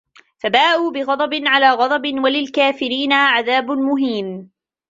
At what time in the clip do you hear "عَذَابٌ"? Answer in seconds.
3.13-3.71